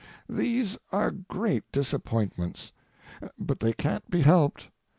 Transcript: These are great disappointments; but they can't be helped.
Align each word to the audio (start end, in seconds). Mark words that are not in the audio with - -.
These 0.29 0.79
are 0.91 1.11
great 1.11 1.71
disappointments; 1.71 2.73
but 3.37 3.59
they 3.59 3.71
can't 3.73 4.09
be 4.09 4.21
helped. 4.21 4.69